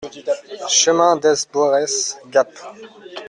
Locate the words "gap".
2.25-2.49